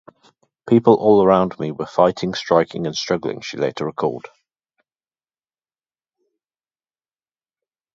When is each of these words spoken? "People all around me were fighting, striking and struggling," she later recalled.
"People 0.67 0.95
all 0.95 1.23
around 1.23 1.59
me 1.59 1.71
were 1.71 1.85
fighting, 1.85 2.33
striking 2.33 2.87
and 2.87 2.95
struggling," 2.95 3.39
she 3.39 3.55
later 3.55 3.85
recalled. 3.85 4.25